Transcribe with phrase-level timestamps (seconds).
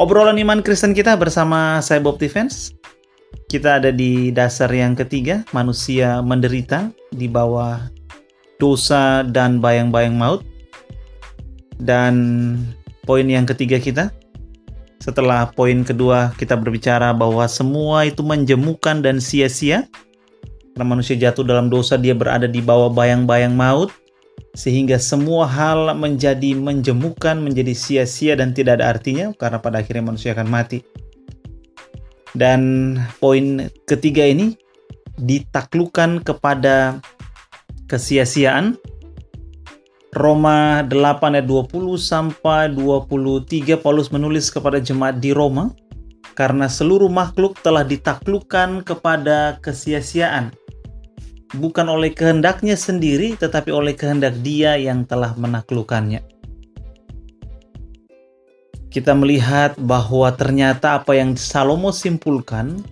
[0.00, 2.72] Obrolan iman Kristen kita bersama saya Bob Defense.
[3.52, 7.84] Kita ada di dasar yang ketiga, manusia menderita di bawah
[8.56, 10.40] dosa dan bayang-bayang maut.
[11.76, 12.16] Dan
[13.04, 14.08] poin yang ketiga kita,
[15.04, 19.84] setelah poin kedua kita berbicara bahwa semua itu menjemukan dan sia-sia.
[20.72, 23.92] Karena manusia jatuh dalam dosa, dia berada di bawah bayang-bayang maut
[24.54, 30.34] sehingga semua hal menjadi menjemukan, menjadi sia-sia dan tidak ada artinya karena pada akhirnya manusia
[30.34, 30.82] akan mati.
[32.34, 34.54] Dan poin ketiga ini
[35.18, 36.98] ditaklukkan kepada
[37.90, 38.78] kesia-siaan.
[40.10, 45.70] Roma 8 ayat 20 sampai 23 Paulus menulis kepada jemaat di Roma
[46.34, 50.50] karena seluruh makhluk telah ditaklukkan kepada kesia-siaan
[51.56, 56.22] bukan oleh kehendaknya sendiri, tetapi oleh kehendak Dia yang telah menaklukkannya.
[58.90, 62.82] Kita melihat bahwa ternyata apa yang Salomo simpulkan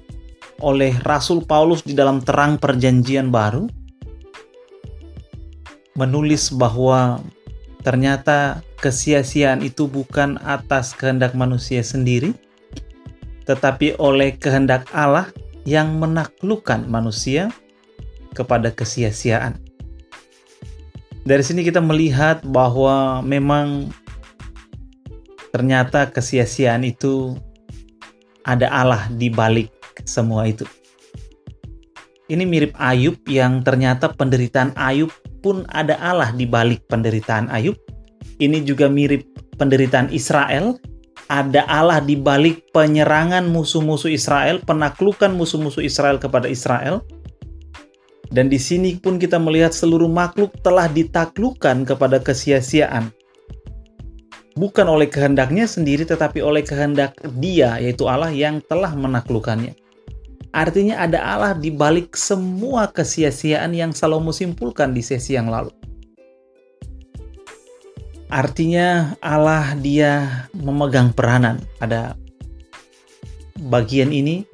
[0.62, 3.66] oleh Rasul Paulus di dalam terang Perjanjian Baru
[5.98, 7.18] menulis bahwa
[7.83, 12.30] ternyata kesia-siaan itu bukan atas kehendak manusia sendiri,
[13.50, 15.27] tetapi oleh kehendak Allah
[15.66, 17.50] yang menaklukkan manusia
[18.39, 19.58] kepada kesia-siaan.
[21.27, 23.91] Dari sini kita melihat bahwa memang
[25.50, 27.34] ternyata kesia-siaan itu
[28.47, 29.75] ada Allah di balik
[30.06, 30.64] semua itu.
[32.28, 37.77] Ini mirip Ayub yang ternyata penderitaan Ayub pun ada Allah di balik penderitaan Ayub.
[38.39, 39.25] Ini juga mirip
[39.56, 40.78] penderitaan Israel,
[41.28, 47.05] ada Allah di balik penyerangan musuh-musuh Israel, penaklukan musuh-musuh Israel kepada Israel.
[48.28, 53.08] Dan di sini pun kita melihat seluruh makhluk telah ditaklukkan kepada kesia-siaan.
[54.58, 59.72] Bukan oleh kehendaknya sendiri tetapi oleh kehendak dia yaitu Allah yang telah menaklukkannya.
[60.50, 65.70] Artinya ada Allah di balik semua kesia-siaan yang Salomo simpulkan di sesi yang lalu.
[68.28, 71.62] Artinya Allah dia memegang peranan.
[71.80, 72.12] Ada
[73.72, 74.44] bagian ini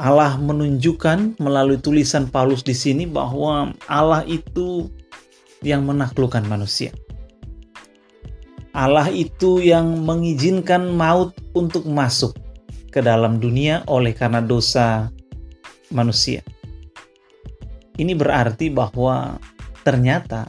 [0.00, 4.88] Allah menunjukkan melalui tulisan Paulus di sini bahwa Allah itu
[5.60, 6.88] yang menaklukkan manusia.
[8.72, 12.32] Allah itu yang mengizinkan maut untuk masuk
[12.88, 15.12] ke dalam dunia oleh karena dosa
[15.92, 16.40] manusia.
[18.00, 19.36] Ini berarti bahwa
[19.84, 20.48] ternyata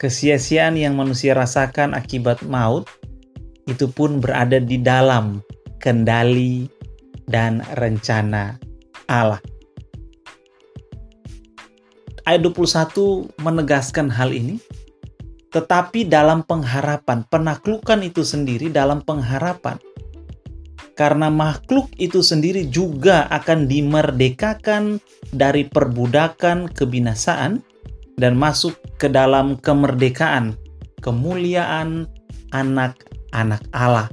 [0.00, 2.88] kesia-siaan yang manusia rasakan akibat maut
[3.68, 5.44] itu pun berada di dalam
[5.76, 6.80] kendali
[7.28, 8.58] dan rencana
[9.06, 9.40] Allah.
[12.22, 14.62] Ayat 21 menegaskan hal ini,
[15.50, 19.76] tetapi dalam pengharapan, penaklukan itu sendiri dalam pengharapan.
[20.94, 25.02] Karena makhluk itu sendiri juga akan dimerdekakan
[25.34, 27.64] dari perbudakan kebinasaan
[28.16, 30.54] dan masuk ke dalam kemerdekaan,
[31.02, 32.06] kemuliaan
[32.52, 34.12] anak-anak Allah.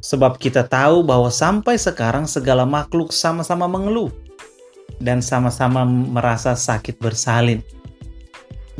[0.00, 4.08] Sebab kita tahu bahwa sampai sekarang segala makhluk sama-sama mengeluh
[5.00, 7.60] dan sama-sama merasa sakit bersalin.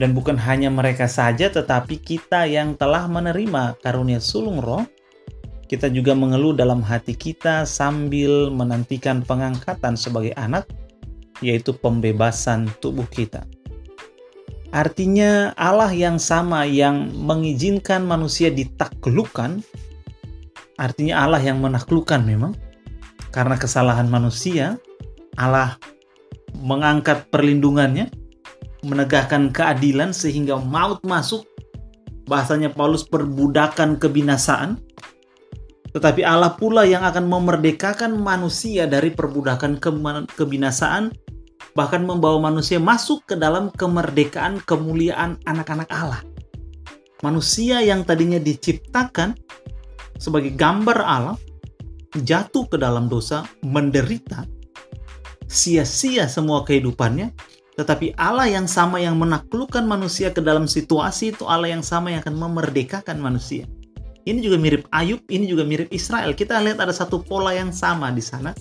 [0.00, 4.88] Dan bukan hanya mereka saja tetapi kita yang telah menerima karunia sulung roh,
[5.68, 10.64] kita juga mengeluh dalam hati kita sambil menantikan pengangkatan sebagai anak,
[11.44, 13.44] yaitu pembebasan tubuh kita.
[14.72, 19.60] Artinya Allah yang sama yang mengizinkan manusia ditaklukkan
[20.80, 22.56] Artinya Allah yang menaklukkan memang.
[23.28, 24.80] Karena kesalahan manusia,
[25.36, 25.76] Allah
[26.56, 28.08] mengangkat perlindungannya,
[28.82, 31.44] menegakkan keadilan sehingga maut masuk.
[32.24, 34.80] Bahasanya Paulus perbudakan kebinasaan.
[35.90, 39.78] Tetapi Allah pula yang akan memerdekakan manusia dari perbudakan
[40.32, 41.10] kebinasaan,
[41.74, 46.22] bahkan membawa manusia masuk ke dalam kemerdekaan kemuliaan anak-anak Allah.
[47.20, 49.34] Manusia yang tadinya diciptakan
[50.20, 51.36] sebagai gambar Allah
[52.20, 54.44] jatuh ke dalam dosa, menderita,
[55.48, 57.32] sia-sia semua kehidupannya,
[57.80, 62.20] tetapi Allah yang sama yang menaklukkan manusia ke dalam situasi itu Allah yang sama yang
[62.20, 63.64] akan memerdekakan manusia.
[64.28, 66.36] Ini juga mirip Ayub, ini juga mirip Israel.
[66.36, 68.52] Kita lihat ada satu pola yang sama di sana.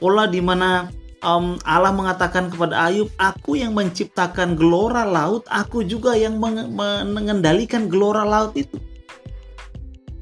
[0.00, 0.88] Pola di mana
[1.20, 8.24] um, Allah mengatakan kepada Ayub, "Aku yang menciptakan gelora laut, aku juga yang mengendalikan gelora
[8.24, 8.80] laut itu."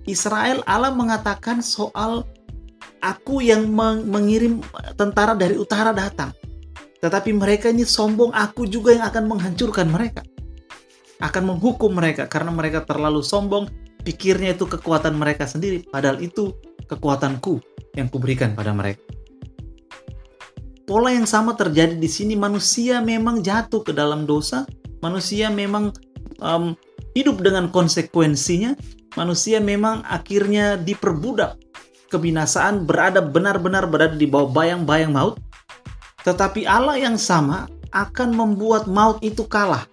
[0.06, 2.22] Israel Allah mengatakan soal
[3.02, 3.66] aku yang
[4.06, 4.62] mengirim
[4.94, 6.32] tentara dari utara datang.
[7.02, 10.24] Tetapi mereka ini sombong, aku juga yang akan menghancurkan mereka.
[11.20, 13.68] Akan menghukum mereka karena mereka terlalu sombong
[14.06, 16.54] pikirnya itu kekuatan mereka sendiri, padahal itu
[16.86, 17.58] kekuatanku
[17.98, 19.02] yang kuberikan pada mereka.
[20.86, 24.62] Pola yang sama terjadi di sini, manusia memang jatuh ke dalam dosa,
[25.02, 25.90] manusia memang
[26.38, 26.78] um,
[27.18, 28.78] hidup dengan konsekuensinya,
[29.16, 31.58] manusia memang akhirnya diperbudak
[32.12, 35.40] kebinasaan berada benar-benar berada di bawah bayang-bayang maut.
[36.22, 39.86] Tetapi Allah yang sama akan membuat maut itu kalah.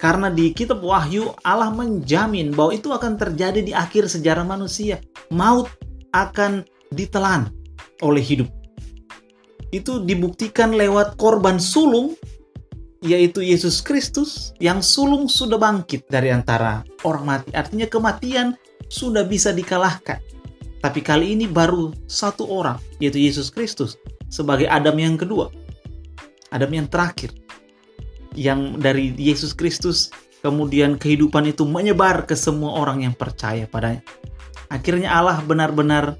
[0.00, 4.96] Karena di kitab Wahyu Allah menjamin bahwa itu akan terjadi di akhir sejarah manusia.
[5.28, 5.68] Maut
[6.16, 7.52] akan ditelan
[8.00, 8.48] oleh hidup.
[9.70, 12.16] Itu dibuktikan lewat korban sulung
[13.00, 17.50] yaitu Yesus Kristus yang sulung sudah bangkit dari antara orang mati.
[17.56, 18.56] Artinya kematian
[18.92, 20.20] sudah bisa dikalahkan.
[20.80, 24.00] Tapi kali ini baru satu orang, yaitu Yesus Kristus,
[24.32, 25.52] sebagai Adam yang kedua.
[26.50, 27.36] Adam yang terakhir
[28.34, 30.10] yang dari Yesus Kristus
[30.40, 34.02] kemudian kehidupan itu menyebar ke semua orang yang percaya padanya.
[34.70, 36.14] Akhirnya Allah benar-benar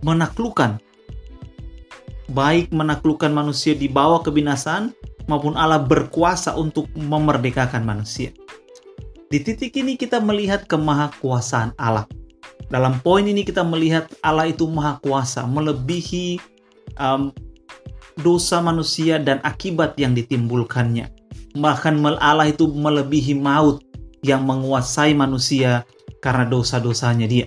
[0.00, 0.80] menaklukkan
[2.28, 4.92] baik menaklukkan manusia di bawah kebinasaan
[5.28, 8.34] maupun Allah berkuasa untuk memerdekakan manusia.
[9.28, 12.08] Di titik ini kita melihat kemahakuasaan Allah.
[12.72, 16.40] Dalam poin ini kita melihat Allah itu maha kuasa, melebihi
[16.96, 17.32] um,
[18.20, 21.12] dosa manusia dan akibat yang ditimbulkannya.
[21.56, 23.84] Bahkan Allah itu melebihi maut
[24.24, 25.84] yang menguasai manusia
[26.24, 27.46] karena dosa-dosanya dia.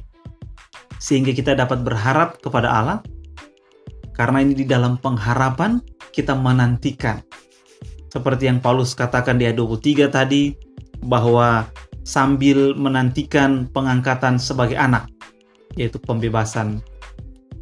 [1.01, 2.99] Sehingga kita dapat berharap kepada Allah
[4.13, 5.81] karena ini di dalam pengharapan
[6.13, 7.25] kita menantikan.
[8.11, 10.51] Seperti yang Paulus katakan di ayat 23 tadi
[10.99, 11.63] bahwa
[12.03, 15.07] sambil menantikan pengangkatan sebagai anak
[15.79, 16.83] yaitu pembebasan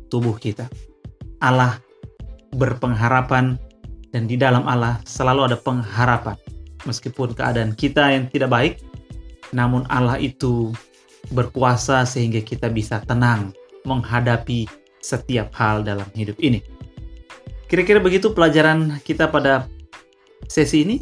[0.10, 0.66] tubuh kita.
[1.38, 1.78] Allah
[2.58, 3.62] berpengharapan
[4.10, 6.34] dan di dalam Allah selalu ada pengharapan.
[6.90, 8.74] Meskipun keadaan kita yang tidak baik,
[9.54, 10.74] namun Allah itu
[11.30, 13.54] berkuasa sehingga kita bisa tenang
[13.86, 14.66] menghadapi
[14.98, 16.64] setiap hal dalam hidup ini.
[17.70, 19.70] Kira-kira begitu pelajaran kita pada
[20.50, 20.98] sesi ini.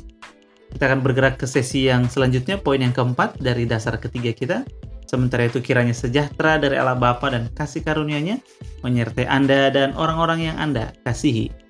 [0.68, 4.58] Kita akan bergerak ke sesi yang selanjutnya, poin yang keempat dari dasar ketiga kita.
[5.08, 8.44] Sementara itu kiranya sejahtera dari Allah Bapa dan kasih karunia-Nya
[8.84, 11.67] menyertai Anda dan orang-orang yang Anda kasihi